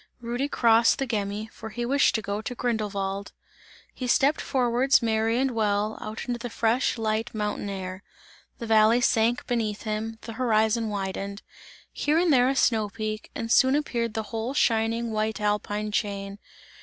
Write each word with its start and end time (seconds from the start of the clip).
Rudy 0.19 0.47
crossed 0.47 0.97
the 0.97 1.05
Gemmi, 1.05 1.45
for 1.51 1.69
he 1.69 1.85
wished 1.85 2.15
to 2.15 2.23
go 2.23 2.41
to 2.41 2.55
Grindelwald. 2.55 3.33
He 3.93 4.07
stepped 4.07 4.41
forwards 4.41 5.03
merry 5.03 5.37
and 5.37 5.51
well, 5.51 5.99
out 6.01 6.25
into 6.25 6.39
the 6.39 6.49
fresh, 6.49 6.97
light 6.97 7.35
mountain 7.35 7.69
air. 7.69 8.01
The 8.57 8.65
valley 8.65 8.99
sank 9.01 9.45
beneath 9.45 9.83
him, 9.83 10.17
the 10.21 10.33
horizon 10.33 10.89
widened; 10.89 11.43
here 11.93 12.17
and 12.17 12.33
there 12.33 12.49
a 12.49 12.55
snow 12.55 12.89
peak, 12.89 13.29
and 13.35 13.51
soon 13.51 13.75
appeared 13.75 14.15
the 14.15 14.23
whole 14.33 14.55
shining 14.55 15.11
white 15.11 15.39
alpine 15.39 15.91
chain. 15.91 16.39